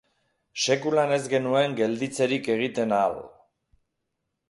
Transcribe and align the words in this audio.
Sekulan 0.63 1.13
ez 1.17 1.21
genuen 1.35 1.77
gelditzerik 1.81 2.53
egiten 2.57 2.99
ahal. 3.01 3.25